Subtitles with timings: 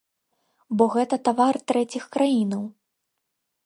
[0.79, 2.63] Бо гэта тавар трэціх краінаў.